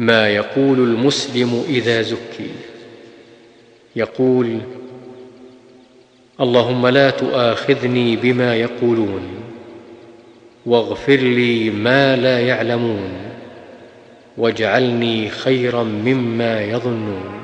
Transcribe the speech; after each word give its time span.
ما 0.00 0.28
يقول 0.28 0.78
المسلم 0.78 1.64
إذا 1.68 2.02
زكي. 2.02 2.50
يقول 3.96 4.58
اللهم 6.40 6.86
لا 6.86 7.10
تؤاخذني 7.10 8.16
بما 8.16 8.56
يقولون 8.56 9.22
واغفر 10.66 11.16
لي 11.16 11.70
ما 11.70 12.16
لا 12.16 12.40
يعلمون 12.40 13.12
واجعلني 14.36 15.28
خيرا 15.28 15.82
مما 15.82 16.62
يظنون. 16.62 17.40